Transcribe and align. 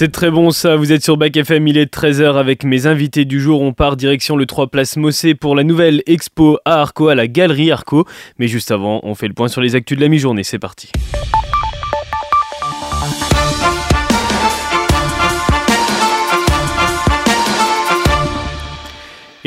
C'est 0.00 0.12
très 0.12 0.30
bon 0.30 0.52
ça, 0.52 0.76
vous 0.76 0.92
êtes 0.92 1.02
sur 1.02 1.16
Bac 1.16 1.36
FM, 1.36 1.66
il 1.66 1.76
est 1.76 1.92
13h 1.92 2.36
avec 2.36 2.62
mes 2.62 2.86
invités 2.86 3.24
du 3.24 3.40
jour. 3.40 3.62
On 3.62 3.72
part 3.72 3.96
direction 3.96 4.36
le 4.36 4.46
3 4.46 4.68
Place 4.68 4.96
Mossé 4.96 5.34
pour 5.34 5.56
la 5.56 5.64
nouvelle 5.64 6.04
expo 6.06 6.60
à 6.64 6.82
Arco, 6.82 7.08
à 7.08 7.16
la 7.16 7.26
Galerie 7.26 7.72
Arco. 7.72 8.06
Mais 8.38 8.46
juste 8.46 8.70
avant, 8.70 9.00
on 9.02 9.16
fait 9.16 9.26
le 9.26 9.34
point 9.34 9.48
sur 9.48 9.60
les 9.60 9.74
actus 9.74 9.98
de 9.98 10.02
la 10.04 10.08
mi-journée, 10.08 10.44
c'est 10.44 10.60
parti. 10.60 10.92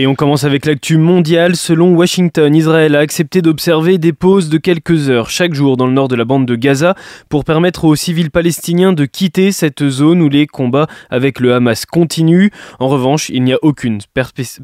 Et 0.01 0.07
on 0.07 0.15
commence 0.15 0.45
avec 0.45 0.65
l'actu 0.65 0.97
mondiale. 0.97 1.55
Selon 1.55 1.93
Washington, 1.93 2.55
Israël 2.55 2.95
a 2.95 2.99
accepté 3.01 3.43
d'observer 3.43 3.99
des 3.99 4.13
pauses 4.13 4.49
de 4.49 4.57
quelques 4.57 5.11
heures 5.11 5.29
chaque 5.29 5.53
jour 5.53 5.77
dans 5.77 5.85
le 5.85 5.93
nord 5.93 6.07
de 6.07 6.15
la 6.15 6.25
bande 6.25 6.47
de 6.47 6.55
Gaza 6.55 6.95
pour 7.29 7.45
permettre 7.45 7.85
aux 7.85 7.95
civils 7.95 8.31
palestiniens 8.31 8.93
de 8.93 9.05
quitter 9.05 9.51
cette 9.51 9.87
zone 9.87 10.23
où 10.23 10.27
les 10.27 10.47
combats 10.47 10.87
avec 11.11 11.39
le 11.39 11.53
Hamas 11.53 11.85
continuent. 11.85 12.49
En 12.79 12.87
revanche, 12.87 13.29
il 13.29 13.43
n'y 13.43 13.53
a 13.53 13.59
aucune 13.61 13.99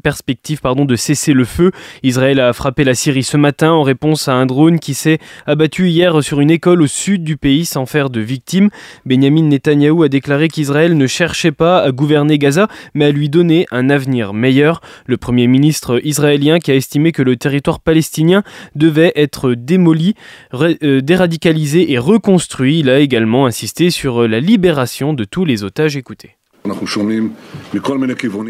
perspective 0.02 0.60
pardon, 0.60 0.84
de 0.84 0.96
cesser 0.96 1.34
le 1.34 1.44
feu. 1.44 1.70
Israël 2.02 2.40
a 2.40 2.52
frappé 2.52 2.82
la 2.82 2.94
Syrie 2.94 3.22
ce 3.22 3.36
matin 3.36 3.70
en 3.70 3.84
réponse 3.84 4.26
à 4.26 4.32
un 4.32 4.44
drone 4.44 4.80
qui 4.80 4.94
s'est 4.94 5.20
abattu 5.46 5.88
hier 5.88 6.20
sur 6.20 6.40
une 6.40 6.50
école 6.50 6.82
au 6.82 6.88
sud 6.88 7.22
du 7.22 7.36
pays 7.36 7.64
sans 7.64 7.86
faire 7.86 8.10
de 8.10 8.20
victimes. 8.20 8.70
Benjamin 9.06 9.44
Netanyahou 9.44 10.02
a 10.02 10.08
déclaré 10.08 10.48
qu'Israël 10.48 10.96
ne 10.96 11.06
cherchait 11.06 11.52
pas 11.52 11.78
à 11.78 11.92
gouverner 11.92 12.38
Gaza, 12.38 12.66
mais 12.94 13.04
à 13.04 13.12
lui 13.12 13.28
donner 13.28 13.68
un 13.70 13.88
avenir 13.88 14.34
meilleur. 14.34 14.80
Le 15.06 15.16
Premier 15.28 15.46
ministre 15.46 16.00
israélien 16.04 16.58
qui 16.58 16.70
a 16.70 16.74
estimé 16.74 17.12
que 17.12 17.20
le 17.20 17.36
territoire 17.36 17.80
palestinien 17.80 18.42
devait 18.74 19.12
être 19.14 19.52
démoli, 19.52 20.14
euh, 20.54 21.02
déradicalisé 21.02 21.92
et 21.92 21.98
reconstruit. 21.98 22.78
Il 22.78 22.88
a 22.88 23.00
également 23.00 23.44
insisté 23.44 23.90
sur 23.90 24.26
la 24.26 24.40
libération 24.40 25.12
de 25.12 25.24
tous 25.24 25.44
les 25.44 25.64
otages 25.64 25.98
écoutés. 25.98 26.38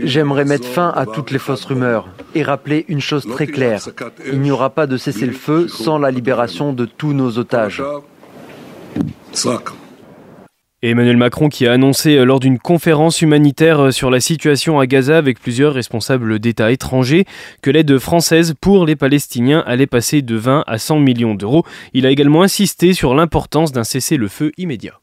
J'aimerais 0.04 0.45
mettre 0.45 0.68
fin 0.68 0.92
à 0.95 1.04
toutes 1.04 1.32
les 1.32 1.40
fausses 1.40 1.65
rumeurs 1.65 2.06
et 2.37 2.45
rappeler 2.45 2.84
une 2.87 3.01
chose 3.01 3.26
très 3.26 3.49
claire. 3.49 3.82
Il 4.32 4.40
n'y 4.40 4.52
aura 4.52 4.71
pas 4.71 4.87
de 4.87 4.96
cessez-le-feu 4.96 5.66
sans 5.66 5.99
la 5.99 6.12
libération 6.12 6.73
de 6.73 6.84
tous 6.84 7.12
nos 7.12 7.38
otages. 7.38 7.82
Emmanuel 10.80 11.16
Macron 11.16 11.48
qui 11.48 11.66
a 11.66 11.73
annoncé 11.73 12.16
euh, 12.16 12.24
lors 12.24 12.38
d'une 12.38 12.60
conférence 12.60 13.21
humanitaire 13.21 13.87
euh, 13.87 13.90
sur 13.90 14.10
la 14.10 14.21
situation 14.21 14.79
à 14.79 14.87
Gaza 14.87 15.18
avec 15.18 15.40
plusieurs 15.40 15.74
responsables 15.74 16.38
d'États 16.38 16.71
étrangers 16.71 17.24
que 17.62 17.71
l'aide 17.71 17.98
française 17.98 18.54
pour 18.60 18.87
les 18.87 18.95
Palestiniens 18.95 19.65
allait 19.66 19.88
passer 19.88 20.23
de 20.23 20.37
20 20.37 20.62
à 20.68 20.79
100 20.79 21.01
millions 21.01 21.34
d'euros. 21.34 21.65
Il 21.95 22.06
a 22.06 22.10
également 22.10 22.43
insisté 22.43 22.93
sur 22.93 23.16
l'importance 23.16 23.73
d'un 23.73 23.82
cessez-le-feu 23.82 24.52
immédiat. 24.56 25.01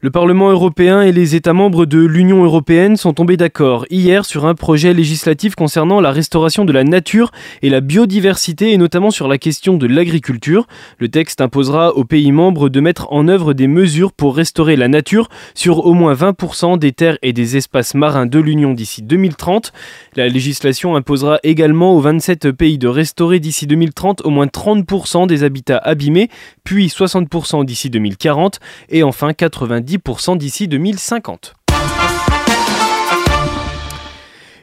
Le 0.00 0.10
Parlement 0.10 0.48
européen 0.52 1.02
et 1.02 1.10
les 1.10 1.34
États 1.34 1.52
membres 1.52 1.84
de 1.84 1.98
l'Union 1.98 2.44
européenne 2.44 2.96
sont 2.96 3.14
tombés 3.14 3.36
d'accord 3.36 3.84
hier 3.90 4.24
sur 4.24 4.46
un 4.46 4.54
projet 4.54 4.94
législatif 4.94 5.56
concernant 5.56 6.00
la 6.00 6.12
restauration 6.12 6.64
de 6.64 6.72
la 6.72 6.84
nature 6.84 7.32
et 7.62 7.68
la 7.68 7.80
biodiversité 7.80 8.72
et 8.72 8.76
notamment 8.76 9.10
sur 9.10 9.26
la 9.26 9.38
question 9.38 9.76
de 9.76 9.88
l'agriculture. 9.88 10.68
Le 10.98 11.08
texte 11.08 11.40
imposera 11.40 11.96
aux 11.96 12.04
pays 12.04 12.30
membres 12.30 12.68
de 12.68 12.78
mettre 12.78 13.12
en 13.12 13.26
œuvre 13.26 13.54
des 13.54 13.66
mesures 13.66 14.12
pour 14.12 14.36
restaurer 14.36 14.76
la 14.76 14.86
nature 14.86 15.28
sur 15.56 15.84
au 15.84 15.94
moins 15.94 16.14
20% 16.14 16.78
des 16.78 16.92
terres 16.92 17.18
et 17.22 17.32
des 17.32 17.56
espaces 17.56 17.94
marins 17.94 18.26
de 18.26 18.38
l'Union 18.38 18.74
d'ici 18.74 19.02
2030. 19.02 19.72
La 20.14 20.28
législation 20.28 20.94
imposera 20.94 21.40
également 21.42 21.96
aux 21.96 22.00
27 22.00 22.52
pays 22.52 22.78
de 22.78 22.86
restaurer 22.86 23.40
d'ici 23.40 23.66
2030 23.66 24.20
au 24.24 24.30
moins 24.30 24.46
30% 24.46 25.26
des 25.26 25.42
habitats 25.42 25.78
abîmés, 25.78 26.28
puis 26.62 26.86
60% 26.86 27.64
d'ici 27.64 27.90
2040 27.90 28.60
et 28.90 29.02
enfin 29.02 29.32
90 29.32 29.87
10% 29.88 30.36
d'ici 30.36 30.68
2050. 30.68 31.54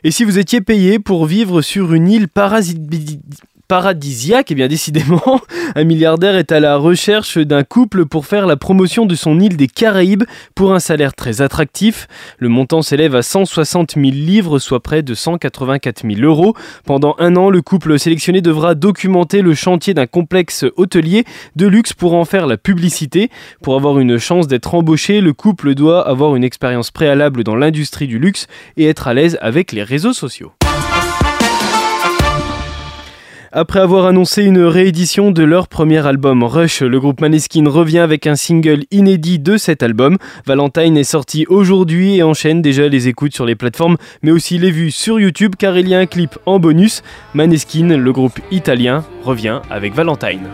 Et 0.04 0.12
si 0.12 0.24
vous 0.24 0.38
étiez 0.38 0.62
payé 0.62 1.00
pour 1.00 1.26
vivre 1.26 1.64
sur 1.64 1.94
une 1.94 2.08
île 2.08 2.28
paradisiaque, 2.28 3.22
paradisiaque, 3.68 4.52
et 4.52 4.54
eh 4.54 4.56
bien 4.56 4.68
décidément, 4.68 5.42
un 5.76 5.84
milliardaire 5.84 6.36
est 6.36 6.52
à 6.52 6.60
la 6.60 6.78
recherche 6.78 7.38
d'un 7.38 7.64
couple 7.64 8.06
pour 8.06 8.26
faire 8.26 8.46
la 8.46 8.58
promotion 8.58 9.06
de 9.06 9.16
son 9.16 9.40
île 9.40 9.58
des 9.58 9.68
Caraïbes 9.68 10.24
pour 10.54 10.74
un 10.74 10.80
salaire 10.80 11.14
très 11.14 11.42
attractif. 11.42 12.08
Le 12.38 12.50
montant 12.50 12.82
s'élève 12.82 13.16
à 13.16 13.22
160 13.22 13.96
000 13.96 14.06
livres, 14.06 14.60
soit 14.60 14.82
près 14.82 15.02
de 15.02 15.14
184 15.14 16.04
000 16.08 16.22
euros. 16.22 16.56
Pendant 16.86 17.16
un 17.20 17.36
an, 17.36 17.50
le 17.50 17.62
couple 17.62 17.98
sélectionné 18.00 18.42
devra 18.42 18.76
documenter 18.76 19.42
le 19.42 19.54
chantier 19.54 19.94
d'un 19.94 20.08
complexe 20.08 20.66
hôtelier 20.78 21.26
de 21.56 21.68
luxe 21.68 21.94
pour 21.94 22.14
en 22.14 22.26
faire 22.26 22.48
la 22.48 22.58
publicité. 22.58 23.30
Pour 23.62 23.76
avoir 23.76 24.00
une 24.00 24.18
chance 24.18 24.48
d'être 24.48 24.74
embauché, 24.76 25.22
le 25.22 25.34
couple 25.34 25.76
doit 25.76 26.08
avoir 26.08 26.36
une 26.36 26.44
expérience 26.44 26.92
préalable 26.92 27.44
dans 27.44 27.56
l'industrie 27.56 28.08
du 28.08 28.20
luxe 28.20 28.48
et 28.78 28.86
être 28.86 29.08
à 29.08 29.14
l'aise 29.14 29.38
avec 29.42 29.72
les 29.72 29.84
réseaux 29.84 30.14
sociaux. 30.14 30.54
Après 33.58 33.80
avoir 33.80 34.06
annoncé 34.06 34.44
une 34.44 34.60
réédition 34.60 35.32
de 35.32 35.42
leur 35.42 35.70
premier 35.70 36.06
album 36.06 36.44
Rush, 36.44 36.82
le 36.82 37.00
groupe 37.00 37.22
Maneskin 37.22 37.64
revient 37.70 38.00
avec 38.00 38.28
un 38.28 38.36
single 38.36 38.84
inédit 38.92 39.40
de 39.40 39.56
cet 39.56 39.82
album. 39.82 40.18
Valentine 40.46 40.98
est 40.98 41.06
sorti 41.06 41.46
aujourd'hui 41.48 42.18
et 42.18 42.24
enchaîne 42.24 42.62
déjà 42.62 42.90
les 42.90 43.08
écoutes 43.08 43.34
sur 43.34 43.46
les 43.46 43.56
plateformes, 43.56 43.96
mais 44.24 44.32
aussi 44.32 44.58
les 44.58 44.72
vues 44.72 44.92
sur 44.92 45.22
YouTube 45.22 45.56
car 45.58 45.78
il 45.78 45.88
y 45.88 45.96
a 45.96 46.00
un 46.00 46.06
clip 46.06 46.38
en 46.46 46.60
bonus. 46.60 47.02
Maneskin, 47.34 47.96
le 47.96 48.12
groupe 48.12 48.42
italien, 48.52 49.06
revient 49.24 49.62
avec 49.70 49.96
Valentine. 49.96 50.50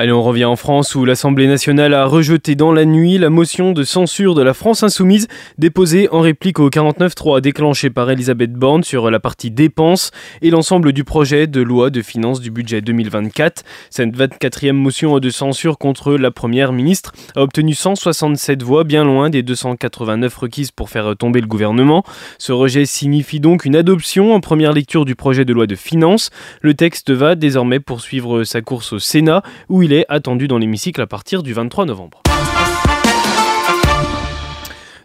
Allez, 0.00 0.12
on 0.12 0.22
revient 0.22 0.44
en 0.44 0.54
France 0.54 0.94
où 0.94 1.04
l'Assemblée 1.04 1.48
nationale 1.48 1.92
a 1.92 2.04
rejeté 2.04 2.54
dans 2.54 2.70
la 2.70 2.84
nuit 2.84 3.18
la 3.18 3.30
motion 3.30 3.72
de 3.72 3.82
censure 3.82 4.36
de 4.36 4.42
la 4.42 4.54
France 4.54 4.84
insoumise 4.84 5.26
déposée 5.58 6.08
en 6.12 6.20
réplique 6.20 6.60
au 6.60 6.70
49.3 6.70 7.40
déclenché 7.40 7.90
par 7.90 8.08
Elisabeth 8.08 8.52
Borne 8.52 8.84
sur 8.84 9.10
la 9.10 9.18
partie 9.18 9.50
dépenses 9.50 10.12
et 10.40 10.50
l'ensemble 10.50 10.92
du 10.92 11.02
projet 11.02 11.48
de 11.48 11.60
loi 11.60 11.90
de 11.90 12.00
finances 12.00 12.40
du 12.40 12.52
budget 12.52 12.80
2024. 12.80 13.64
Cette 13.90 14.16
24e 14.16 14.70
motion 14.70 15.18
de 15.18 15.30
censure 15.30 15.78
contre 15.78 16.12
la 16.12 16.30
première 16.30 16.72
ministre 16.72 17.10
a 17.34 17.42
obtenu 17.42 17.74
167 17.74 18.62
voix, 18.62 18.84
bien 18.84 19.02
loin 19.02 19.30
des 19.30 19.42
289 19.42 20.32
requises 20.36 20.70
pour 20.70 20.90
faire 20.90 21.16
tomber 21.16 21.40
le 21.40 21.48
gouvernement. 21.48 22.04
Ce 22.38 22.52
rejet 22.52 22.86
signifie 22.86 23.40
donc 23.40 23.64
une 23.64 23.74
adoption 23.74 24.32
en 24.32 24.38
première 24.38 24.72
lecture 24.72 25.04
du 25.04 25.16
projet 25.16 25.44
de 25.44 25.52
loi 25.52 25.66
de 25.66 25.74
finances. 25.74 26.30
Le 26.60 26.74
texte 26.74 27.10
va 27.10 27.34
désormais 27.34 27.80
poursuivre 27.80 28.44
sa 28.44 28.62
course 28.62 28.92
au 28.92 29.00
Sénat 29.00 29.42
où 29.68 29.82
il 29.82 29.87
il 29.88 29.94
est 29.94 30.04
attendu 30.10 30.48
dans 30.48 30.58
l'hémicycle 30.58 31.00
à 31.00 31.06
partir 31.06 31.42
du 31.42 31.54
23 31.54 31.86
novembre. 31.86 32.22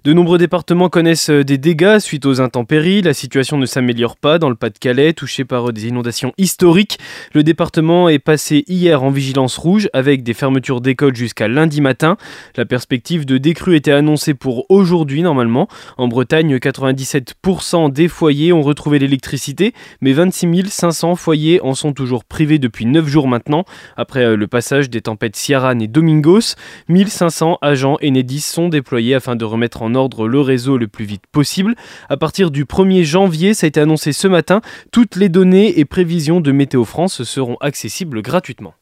De 0.03 0.11
nombreux 0.11 0.37
départements 0.37 0.89
connaissent 0.89 1.29
des 1.29 1.57
dégâts 1.57 1.99
suite 1.99 2.25
aux 2.25 2.41
intempéries. 2.41 3.01
La 3.01 3.13
situation 3.13 3.57
ne 3.57 3.65
s'améliore 3.65 4.17
pas 4.17 4.37
dans 4.37 4.49
le 4.49 4.55
Pas-de-Calais, 4.55 5.13
touché 5.13 5.45
par 5.45 5.71
des 5.71 5.87
inondations 5.87 6.33
historiques. 6.37 6.99
Le 7.33 7.41
département 7.41 8.09
est 8.09 8.19
passé 8.19 8.65
hier 8.67 9.01
en 9.01 9.11
vigilance 9.11 9.57
rouge 9.57 9.87
avec 9.93 10.23
des 10.23 10.33
fermetures 10.33 10.81
d'écoles 10.81 11.15
jusqu'à 11.15 11.47
lundi 11.47 11.79
matin. 11.79 12.17
La 12.57 12.65
perspective 12.65 13.25
de 13.25 13.37
décrue 13.37 13.77
était 13.77 13.93
annoncée 13.93 14.33
pour 14.33 14.65
aujourd'hui 14.67 15.21
normalement. 15.21 15.69
En 15.95 16.09
Bretagne, 16.09 16.57
97% 16.57 17.89
des 17.89 18.09
foyers 18.09 18.51
ont 18.51 18.61
retrouvé 18.61 18.99
l'électricité, 18.99 19.73
mais 20.01 20.11
26 20.11 20.67
500 20.67 21.15
foyers 21.15 21.61
en 21.61 21.75
sont 21.75 21.93
toujours 21.93 22.25
privés 22.25 22.59
depuis 22.59 22.85
9 22.85 23.07
jours 23.07 23.29
maintenant. 23.29 23.63
Après 23.95 24.25
euh, 24.25 24.35
le 24.35 24.47
passage 24.47 24.89
des 24.89 24.99
tempêtes 24.99 25.37
Ciaran 25.37 25.79
et 25.79 25.87
Domingos, 25.87 26.55
1500 26.89 27.59
agents 27.61 27.97
Enedis 28.03 28.41
sont 28.41 28.67
déployés 28.67 29.15
afin 29.15 29.37
de 29.37 29.45
remettre 29.45 29.81
en 29.81 29.92
ordre 29.95 30.27
le 30.27 30.39
réseau 30.39 30.77
le 30.77 30.87
plus 30.87 31.05
vite 31.05 31.23
possible. 31.31 31.75
À 32.09 32.17
partir 32.17 32.51
du 32.51 32.65
1er 32.65 33.03
janvier, 33.03 33.53
ça 33.53 33.65
a 33.65 33.69
été 33.69 33.79
annoncé 33.79 34.13
ce 34.13 34.27
matin, 34.27 34.61
toutes 34.91 35.15
les 35.15 35.29
données 35.29 35.79
et 35.79 35.85
prévisions 35.85 36.41
de 36.41 36.51
Météo 36.51 36.85
France 36.85 37.23
seront 37.23 37.57
accessibles 37.61 38.21
gratuitement. 38.21 38.73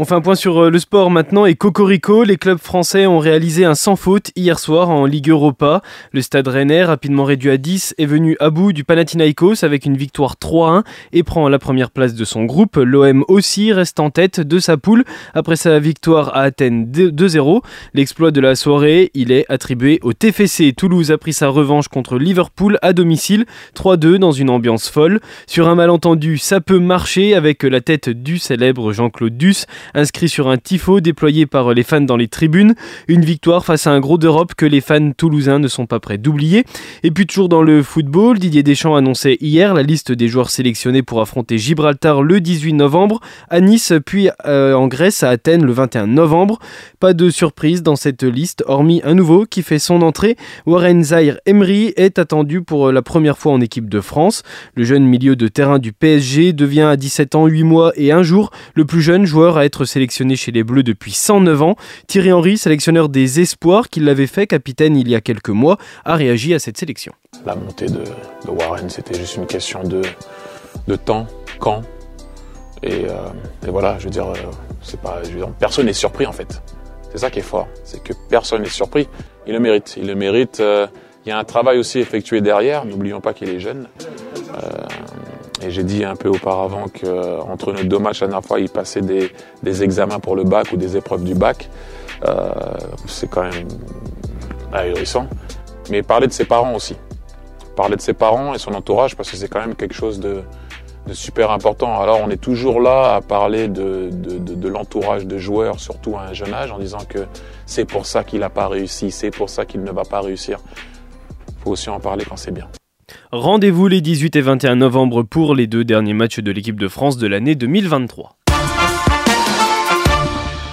On 0.00 0.04
fait 0.04 0.14
un 0.14 0.20
point 0.20 0.36
sur 0.36 0.62
euh, 0.62 0.70
le 0.70 0.78
sport 0.78 1.10
maintenant 1.10 1.44
et 1.44 1.56
Cocorico, 1.56 2.22
les 2.22 2.36
clubs 2.36 2.60
français 2.60 3.06
ont 3.06 3.18
réalisé 3.18 3.64
un 3.64 3.74
sans 3.74 3.96
faute 3.96 4.30
hier 4.36 4.60
soir 4.60 4.90
en 4.90 5.06
Ligue 5.06 5.28
Europa. 5.28 5.82
Le 6.12 6.22
stade 6.22 6.46
rennais, 6.46 6.84
rapidement 6.84 7.24
réduit 7.24 7.50
à 7.50 7.56
10, 7.56 7.96
est 7.98 8.06
venu 8.06 8.36
à 8.38 8.50
bout 8.50 8.72
du 8.72 8.84
Panathinaikos 8.84 9.64
avec 9.64 9.86
une 9.86 9.96
victoire 9.96 10.36
3-1 10.40 10.84
et 11.12 11.24
prend 11.24 11.48
la 11.48 11.58
première 11.58 11.90
place 11.90 12.14
de 12.14 12.24
son 12.24 12.44
groupe. 12.44 12.76
L'OM 12.76 13.24
aussi 13.26 13.72
reste 13.72 13.98
en 13.98 14.10
tête 14.10 14.38
de 14.38 14.60
sa 14.60 14.76
poule 14.76 15.02
après 15.34 15.56
sa 15.56 15.80
victoire 15.80 16.28
à 16.36 16.42
Athènes 16.42 16.84
2-0. 16.92 17.62
L'exploit 17.92 18.30
de 18.30 18.40
la 18.40 18.54
soirée, 18.54 19.10
il 19.14 19.32
est 19.32 19.46
attribué 19.48 19.98
au 20.04 20.12
TFC. 20.12 20.74
Toulouse 20.74 21.10
a 21.10 21.18
pris 21.18 21.32
sa 21.32 21.48
revanche 21.48 21.88
contre 21.88 22.18
Liverpool 22.18 22.78
à 22.82 22.92
domicile, 22.92 23.46
3-2 23.74 24.18
dans 24.18 24.30
une 24.30 24.50
ambiance 24.50 24.88
folle. 24.88 25.18
Sur 25.48 25.68
un 25.68 25.74
malentendu, 25.74 26.38
ça 26.38 26.60
peut 26.60 26.78
marcher 26.78 27.34
avec 27.34 27.64
la 27.64 27.80
tête 27.80 28.08
du 28.08 28.38
célèbre 28.38 28.92
Jean-Claude 28.92 29.36
Duss 29.36 29.66
inscrit 29.94 30.28
sur 30.28 30.48
un 30.48 30.56
tifo 30.56 31.00
déployé 31.00 31.46
par 31.46 31.74
les 31.74 31.82
fans 31.82 32.00
dans 32.00 32.16
les 32.16 32.28
tribunes. 32.28 32.74
Une 33.08 33.24
victoire 33.24 33.64
face 33.64 33.86
à 33.86 33.90
un 33.90 34.00
gros 34.00 34.18
d'Europe 34.18 34.54
que 34.56 34.66
les 34.66 34.80
fans 34.80 35.12
toulousains 35.12 35.58
ne 35.58 35.68
sont 35.68 35.86
pas 35.86 36.00
prêts 36.00 36.18
d'oublier. 36.18 36.64
Et 37.02 37.10
puis 37.10 37.26
toujours 37.26 37.48
dans 37.48 37.62
le 37.62 37.82
football, 37.82 38.38
Didier 38.38 38.62
Deschamps 38.62 38.96
annonçait 38.96 39.38
hier 39.40 39.74
la 39.74 39.82
liste 39.82 40.12
des 40.12 40.28
joueurs 40.28 40.50
sélectionnés 40.50 41.02
pour 41.02 41.20
affronter 41.20 41.58
Gibraltar 41.58 42.22
le 42.22 42.40
18 42.40 42.74
novembre, 42.74 43.20
à 43.48 43.60
Nice 43.60 43.92
puis 44.04 44.28
euh, 44.46 44.74
en 44.74 44.88
Grèce 44.88 45.22
à 45.22 45.30
Athènes 45.30 45.64
le 45.64 45.72
21 45.72 46.06
novembre. 46.06 46.58
Pas 47.00 47.14
de 47.14 47.30
surprise 47.30 47.82
dans 47.82 47.96
cette 47.96 48.22
liste, 48.22 48.64
hormis 48.66 49.00
un 49.04 49.14
nouveau 49.14 49.44
qui 49.44 49.62
fait 49.62 49.78
son 49.78 50.02
entrée. 50.02 50.36
Warren 50.66 51.02
Zaire 51.02 51.38
Emery 51.46 51.92
est 51.96 52.18
attendu 52.18 52.62
pour 52.62 52.92
la 52.92 53.02
première 53.02 53.38
fois 53.38 53.52
en 53.52 53.60
équipe 53.60 53.88
de 53.88 54.00
France. 54.00 54.42
Le 54.74 54.84
jeune 54.84 55.04
milieu 55.04 55.36
de 55.36 55.48
terrain 55.48 55.78
du 55.78 55.92
PSG 55.92 56.52
devient 56.52 56.82
à 56.82 56.96
17 56.96 57.34
ans, 57.34 57.46
8 57.46 57.62
mois 57.64 57.92
et 57.96 58.12
un 58.12 58.22
jour 58.22 58.50
le 58.74 58.84
plus 58.84 59.02
jeune 59.02 59.24
joueur 59.24 59.56
à 59.56 59.64
être 59.64 59.77
sélectionné 59.84 60.36
chez 60.36 60.52
les 60.52 60.64
Bleus 60.64 60.82
depuis 60.82 61.12
109 61.12 61.62
ans. 61.62 61.76
Thierry 62.06 62.32
Henry, 62.32 62.58
sélectionneur 62.58 63.08
des 63.08 63.40
Espoirs, 63.40 63.88
qui 63.88 64.00
l'avait 64.00 64.26
fait 64.26 64.46
capitaine 64.46 64.96
il 64.96 65.08
y 65.08 65.14
a 65.14 65.20
quelques 65.20 65.48
mois, 65.50 65.78
a 66.04 66.16
réagi 66.16 66.54
à 66.54 66.58
cette 66.58 66.78
sélection. 66.78 67.12
La 67.44 67.54
montée 67.54 67.86
de, 67.86 68.02
Warren, 68.46 68.88
c'était 68.88 69.18
juste 69.18 69.36
une 69.36 69.46
question 69.46 69.82
de, 69.82 70.02
de 70.86 70.96
temps, 70.96 71.26
quand. 71.58 71.82
Et, 72.82 73.06
euh, 73.08 73.28
voilà, 73.68 73.98
je 73.98 74.04
veux 74.04 74.10
dire, 74.10 74.28
euh, 74.28 74.34
c'est 74.82 75.00
pas, 75.00 75.20
personne 75.58 75.86
n'est 75.86 75.92
surpris 75.92 76.26
en 76.26 76.32
fait. 76.32 76.62
C'est 77.10 77.18
ça 77.18 77.30
qui 77.30 77.38
est 77.38 77.42
fort, 77.42 77.68
c'est 77.84 78.02
que 78.02 78.12
personne 78.28 78.62
n'est 78.62 78.68
surpris. 78.68 79.08
Il 79.46 79.52
le 79.54 79.60
mérite, 79.60 79.94
il 79.96 80.06
le 80.06 80.14
mérite. 80.14 80.60
Euh, 80.60 80.86
il 81.26 81.30
y 81.30 81.32
a 81.32 81.38
un 81.38 81.44
travail 81.44 81.78
aussi 81.78 81.98
effectué 81.98 82.40
derrière. 82.40 82.84
N'oublions 82.84 83.20
pas 83.20 83.34
qu'il 83.34 83.48
est 83.48 83.60
jeune. 83.60 83.88
Et 85.62 85.70
j'ai 85.70 85.82
dit 85.82 86.04
un 86.04 86.14
peu 86.14 86.28
auparavant 86.28 86.86
qu'entre 86.88 87.72
nos 87.72 87.82
deux 87.82 87.98
matchs, 87.98 88.20
la 88.20 88.28
dernière 88.28 88.46
fois, 88.46 88.60
il 88.60 88.68
passait 88.68 89.00
des, 89.00 89.32
des, 89.62 89.82
examens 89.82 90.20
pour 90.20 90.36
le 90.36 90.44
bac 90.44 90.72
ou 90.72 90.76
des 90.76 90.96
épreuves 90.96 91.24
du 91.24 91.34
bac. 91.34 91.68
Euh, 92.26 92.52
c'est 93.06 93.28
quand 93.28 93.42
même 93.42 93.68
ahurissant. 94.72 95.26
Mais 95.90 96.02
parler 96.02 96.26
de 96.26 96.32
ses 96.32 96.44
parents 96.44 96.74
aussi. 96.74 96.96
Parler 97.74 97.96
de 97.96 98.00
ses 98.00 98.12
parents 98.12 98.54
et 98.54 98.58
son 98.58 98.72
entourage, 98.74 99.16
parce 99.16 99.30
que 99.30 99.36
c'est 99.36 99.48
quand 99.48 99.60
même 99.60 99.74
quelque 99.74 99.94
chose 99.94 100.20
de, 100.20 100.42
de, 101.06 101.12
super 101.12 101.50
important. 101.50 102.00
Alors 102.00 102.20
on 102.24 102.30
est 102.30 102.40
toujours 102.40 102.80
là 102.80 103.16
à 103.16 103.20
parler 103.20 103.68
de, 103.68 104.10
de, 104.12 104.38
de 104.38 104.68
l'entourage 104.68 105.26
de 105.26 105.38
joueurs, 105.38 105.80
surtout 105.80 106.16
à 106.16 106.22
un 106.22 106.32
jeune 106.32 106.52
âge, 106.54 106.70
en 106.70 106.78
disant 106.78 107.04
que 107.08 107.26
c'est 107.66 107.84
pour 107.84 108.06
ça 108.06 108.24
qu'il 108.24 108.40
n'a 108.40 108.50
pas 108.50 108.68
réussi, 108.68 109.10
c'est 109.10 109.30
pour 109.30 109.48
ça 109.48 109.64
qu'il 109.64 109.82
ne 109.82 109.90
va 109.90 110.02
pas 110.02 110.20
réussir. 110.20 110.58
Il 111.48 111.62
faut 111.62 111.70
aussi 111.70 111.88
en 111.88 112.00
parler 112.00 112.24
quand 112.24 112.36
c'est 112.36 112.52
bien. 112.52 112.68
Rendez-vous 113.30 113.88
les 113.88 114.00
18 114.00 114.36
et 114.36 114.40
21 114.40 114.76
novembre 114.76 115.22
pour 115.22 115.54
les 115.54 115.66
deux 115.66 115.84
derniers 115.84 116.14
matchs 116.14 116.40
de 116.40 116.50
l'équipe 116.50 116.80
de 116.80 116.88
France 116.88 117.18
de 117.18 117.26
l'année 117.26 117.54
2023. 117.56 118.38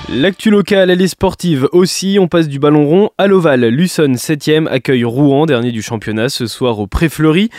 L'actu 0.07 0.51
locale, 0.51 0.89
elle 0.89 1.01
est 1.01 1.09
sportive 1.09 1.67
aussi. 1.73 2.17
On 2.17 2.29
passe 2.29 2.47
du 2.47 2.57
ballon 2.57 2.87
rond 2.87 3.09
à 3.17 3.27
l'Oval. 3.27 3.65
Luçon 3.65 4.13
7ème 4.13 4.69
accueille 4.69 5.03
Rouen, 5.03 5.45
dernier 5.45 5.73
du 5.73 5.81
championnat, 5.81 6.29
ce 6.29 6.47
soir 6.47 6.79
au 6.79 6.87
Pré-Fleury. 6.87 7.49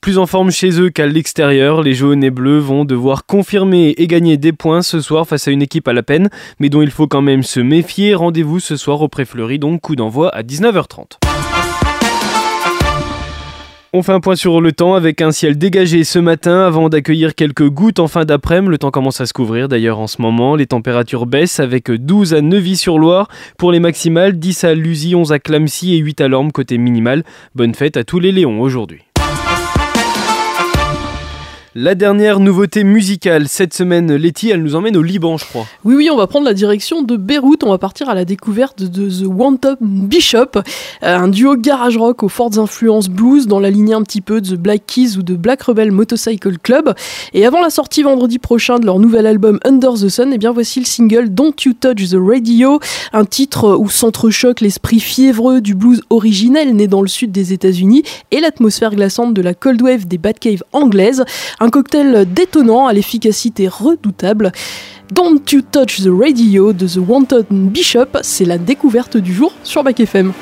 Plus 0.00 0.16
en 0.16 0.24
forme 0.24 0.50
chez 0.50 0.80
eux 0.80 0.88
qu'à 0.88 1.06
l'extérieur, 1.06 1.82
les 1.82 1.92
jaunes 1.92 2.24
et 2.24 2.30
bleus 2.30 2.60
vont 2.60 2.86
devoir 2.86 3.26
confirmer 3.26 3.94
et 3.98 4.06
gagner 4.06 4.38
des 4.38 4.54
points 4.54 4.80
ce 4.80 5.02
soir 5.02 5.26
face 5.26 5.48
à 5.48 5.50
une 5.50 5.60
équipe 5.60 5.86
à 5.86 5.92
la 5.92 6.02
peine, 6.02 6.30
mais 6.60 6.70
dont 6.70 6.80
il 6.80 6.90
faut 6.90 7.08
quand 7.08 7.22
même 7.22 7.42
se 7.42 7.60
méfier. 7.60 8.14
Rendez-vous 8.14 8.60
ce 8.60 8.78
soir 8.78 9.02
au 9.02 9.08
Pré-Fleury, 9.08 9.58
donc 9.58 9.82
coup 9.82 9.96
d'envoi 9.96 10.34
à 10.34 10.42
19h30. 10.42 11.35
On 13.92 14.02
fait 14.02 14.12
un 14.12 14.20
point 14.20 14.36
sur 14.36 14.60
le 14.60 14.72
temps 14.72 14.94
avec 14.94 15.22
un 15.22 15.30
ciel 15.30 15.56
dégagé 15.56 16.02
ce 16.04 16.18
matin 16.18 16.66
avant 16.66 16.88
d'accueillir 16.88 17.34
quelques 17.34 17.68
gouttes 17.68 18.00
en 18.00 18.08
fin 18.08 18.24
d'après-midi. 18.24 18.70
Le 18.70 18.78
temps 18.78 18.90
commence 18.90 19.20
à 19.20 19.26
se 19.26 19.32
couvrir 19.32 19.68
d'ailleurs 19.68 20.00
en 20.00 20.08
ce 20.08 20.20
moment. 20.20 20.56
Les 20.56 20.66
températures 20.66 21.24
baissent 21.24 21.60
avec 21.60 21.90
12 21.90 22.34
à 22.34 22.40
Neuvy-sur-Loire 22.40 23.28
pour 23.58 23.72
les 23.72 23.80
maximales, 23.80 24.38
10 24.38 24.64
à 24.64 24.74
Lusy, 24.74 25.14
11 25.14 25.32
à 25.32 25.38
Clamcy 25.38 25.94
et 25.94 25.98
8 25.98 26.20
à 26.20 26.28
Lorme 26.28 26.52
côté 26.52 26.78
minimal. 26.78 27.22
Bonne 27.54 27.74
fête 27.74 27.96
à 27.96 28.04
tous 28.04 28.18
les 28.18 28.32
Léons 28.32 28.60
aujourd'hui. 28.60 29.05
La 31.78 31.94
dernière 31.94 32.40
nouveauté 32.40 32.84
musicale 32.84 33.48
cette 33.48 33.74
semaine, 33.74 34.14
Letty, 34.14 34.48
elle 34.48 34.62
nous 34.62 34.76
emmène 34.76 34.96
au 34.96 35.02
Liban, 35.02 35.36
je 35.36 35.44
crois. 35.44 35.66
Oui, 35.84 35.94
oui, 35.94 36.08
on 36.10 36.16
va 36.16 36.26
prendre 36.26 36.46
la 36.46 36.54
direction 36.54 37.02
de 37.02 37.18
Beyrouth. 37.18 37.64
On 37.64 37.68
va 37.68 37.76
partir 37.76 38.08
à 38.08 38.14
la 38.14 38.24
découverte 38.24 38.82
de 38.82 39.10
The 39.10 39.26
One 39.26 39.58
Bishop, 39.82 40.56
euh, 40.56 40.60
un 41.02 41.28
duo 41.28 41.54
garage 41.54 41.98
rock 41.98 42.22
aux 42.22 42.30
fortes 42.30 42.56
influences 42.56 43.10
blues 43.10 43.46
dans 43.46 43.60
la 43.60 43.68
lignée 43.68 43.92
un 43.92 44.00
petit 44.00 44.22
peu 44.22 44.40
de 44.40 44.56
The 44.56 44.58
Black 44.58 44.86
Keys 44.86 45.18
ou 45.18 45.22
de 45.22 45.34
Black 45.34 45.64
Rebel 45.64 45.92
Motorcycle 45.92 46.56
Club. 46.56 46.94
Et 47.34 47.44
avant 47.44 47.60
la 47.60 47.68
sortie 47.68 48.02
vendredi 48.02 48.38
prochain 48.38 48.78
de 48.78 48.86
leur 48.86 48.98
nouvel 48.98 49.26
album 49.26 49.60
Under 49.66 49.92
the 49.92 50.08
Sun, 50.08 50.32
eh 50.32 50.38
bien 50.38 50.52
voici 50.52 50.80
le 50.80 50.86
single 50.86 51.28
Don't 51.28 51.62
You 51.62 51.74
Touch 51.74 52.08
the 52.08 52.16
Radio, 52.18 52.80
un 53.12 53.26
titre 53.26 53.76
où 53.78 53.90
s'entrechoque 53.90 54.62
l'esprit 54.62 54.98
fiévreux 54.98 55.60
du 55.60 55.74
blues 55.74 56.00
originel 56.08 56.74
né 56.74 56.88
dans 56.88 57.02
le 57.02 57.08
sud 57.08 57.32
des 57.32 57.52
États-Unis 57.52 58.02
et 58.30 58.40
l'atmosphère 58.40 58.94
glaçante 58.94 59.34
de 59.34 59.42
la 59.42 59.52
cold 59.52 59.82
wave 59.82 60.06
des 60.06 60.16
Batcave 60.16 60.62
anglaises. 60.72 61.22
Cocktail 61.70 62.26
détonnant 62.32 62.86
à 62.86 62.92
l'efficacité 62.92 63.68
redoutable. 63.68 64.52
Don't 65.12 65.40
You 65.52 65.62
Touch 65.62 66.02
the 66.02 66.10
Radio 66.10 66.72
de 66.72 66.86
The 66.86 66.98
Wanted 66.98 67.46
Bishop, 67.50 68.18
c'est 68.22 68.44
la 68.44 68.58
découverte 68.58 69.16
du 69.16 69.32
jour 69.32 69.52
sur 69.62 69.84
Bac 69.84 70.00
FM. 70.00 70.32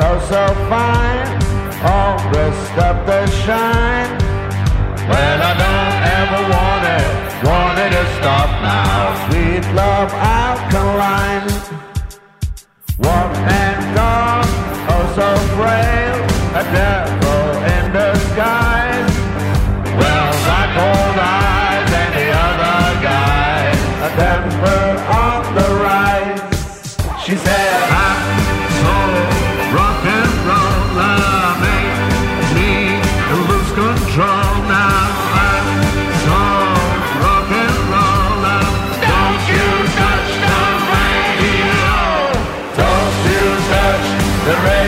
So 0.00 0.46
fine, 0.70 1.28
all 1.84 2.16
dressed 2.32 2.78
up 2.78 3.04
to 3.06 3.26
shine. 3.44 4.10
Well, 5.08 5.40
I 5.42 5.54
don't 5.64 5.98
ever 6.20 6.40
want 6.56 6.84
it, 6.98 7.08
want 7.44 7.78
it 7.84 7.90
to 7.96 8.04
stop 8.18 8.50
now. 8.62 9.28
Sweet 9.28 9.64
love 9.74 10.10
alkaline. 10.12 11.48
Walk 12.98 13.36
and 13.36 13.94
gone, 13.94 14.50
oh 14.92 15.04
so 15.16 15.28
frail, 15.56 16.18
a 16.54 16.64
devil 16.72 17.42
in 17.74 17.92
disguise. 17.92 18.60
Well, 18.60 18.69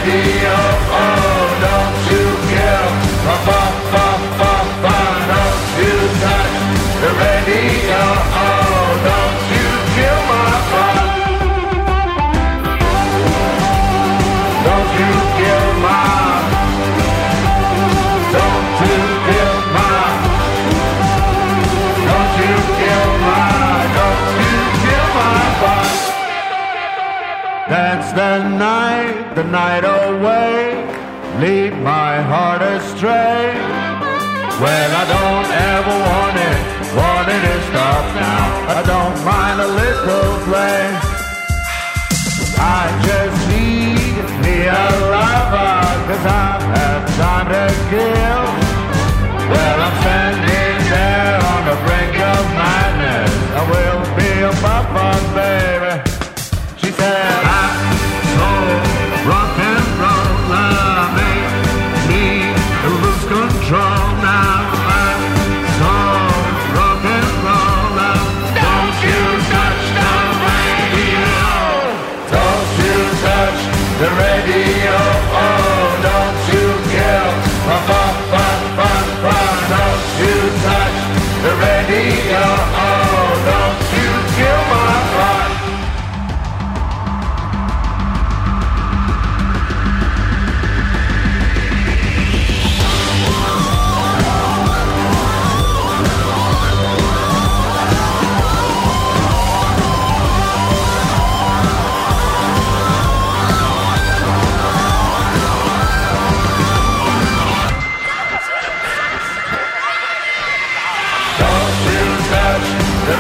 the 0.05 0.52
the 28.15 28.47
night, 28.47 29.35
the 29.35 29.45
night 29.45 29.85
away, 29.85 30.77
lead 31.41 31.73
my 31.83 32.21
heart 32.21 32.61
astray. 32.61 33.57
Well, 34.61 34.91
I 35.03 35.05
don't 35.17 35.51
ever 35.73 35.97
want 36.11 36.37
it, 36.51 36.61
want 36.95 37.29
it 37.35 37.43
to 37.49 37.57
stop 37.71 38.05
now. 38.15 38.45
I 38.77 38.83
don't 38.93 39.17
mind 39.25 39.59
a 39.61 39.71
little 39.83 40.33
play. 40.45 40.83
I 42.61 42.85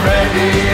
the 0.05 0.72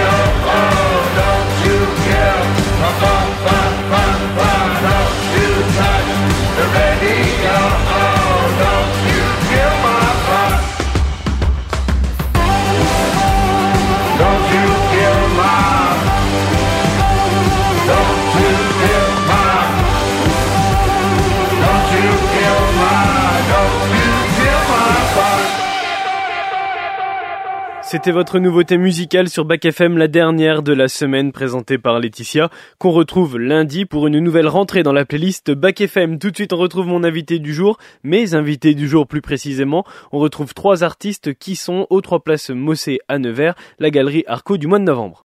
C'était 27.90 28.12
votre 28.12 28.38
nouveauté 28.38 28.76
musicale 28.76 29.30
sur 29.30 29.46
Bac 29.46 29.64
FM, 29.64 29.96
la 29.96 30.08
dernière 30.08 30.62
de 30.62 30.74
la 30.74 30.88
semaine 30.88 31.32
présentée 31.32 31.78
par 31.78 31.98
Laetitia, 31.98 32.50
qu'on 32.76 32.90
retrouve 32.90 33.38
lundi 33.38 33.86
pour 33.86 34.06
une 34.06 34.18
nouvelle 34.18 34.46
rentrée 34.46 34.82
dans 34.82 34.92
la 34.92 35.06
playlist 35.06 35.52
Bac 35.52 35.80
FM. 35.80 36.18
Tout 36.18 36.30
de 36.30 36.36
suite, 36.36 36.52
on 36.52 36.58
retrouve 36.58 36.86
mon 36.86 37.02
invité 37.02 37.38
du 37.38 37.54
jour, 37.54 37.78
mes 38.04 38.34
invités 38.34 38.74
du 38.74 38.86
jour 38.88 39.06
plus 39.06 39.22
précisément. 39.22 39.86
On 40.12 40.18
retrouve 40.18 40.52
trois 40.52 40.84
artistes 40.84 41.32
qui 41.32 41.56
sont 41.56 41.86
aux 41.88 42.02
trois 42.02 42.20
places 42.20 42.50
Mossé 42.50 42.98
à 43.08 43.18
Nevers, 43.18 43.54
la 43.78 43.88
galerie 43.88 44.24
Arco 44.26 44.58
du 44.58 44.66
mois 44.66 44.80
de 44.80 44.84
novembre. 44.84 45.16